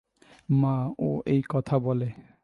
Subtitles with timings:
[0.53, 0.75] মা
[0.99, 2.07] ও এই কথা বলে।